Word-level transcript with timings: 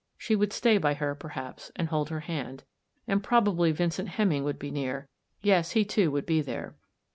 She 0.17 0.35
would 0.35 0.51
stay 0.51 0.79
by 0.79 0.95
her, 0.95 1.13
perhaps, 1.13 1.71
and 1.75 1.89
hold 1.89 2.09
her 2.09 2.21
hand. 2.21 2.63
And 3.07 3.23
probably 3.23 3.71
Vincent 3.71 4.09
Hemming 4.09 4.43
would 4.43 4.57
be 4.57 4.71
near. 4.71 5.07
Yes, 5.43 5.73
he, 5.73 5.85
too, 5.85 6.09
would 6.09 6.25
be 6.25 6.41
there. 6.41 6.75